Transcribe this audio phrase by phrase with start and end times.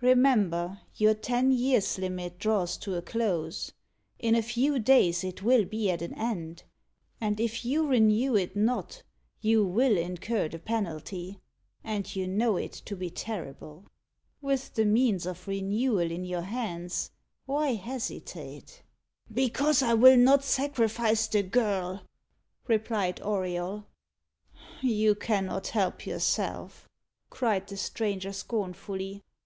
[0.00, 3.72] "Remember, your ten years' limit draws to a close.
[4.18, 6.62] In a few days it will be at an end;
[7.20, 9.02] and if you renew it not,
[9.42, 11.40] you will incur the penalty,
[11.84, 13.84] and you know it to be terrible.
[14.40, 17.10] With the means of renewal in your hands,
[17.44, 18.82] why hesitate?"
[19.30, 22.02] "Because I will not sacrifice the girl,"
[22.66, 23.84] replied Auriol.
[24.80, 26.88] "You cannot help yourself,"
[27.28, 29.22] cried the stranger scornfully.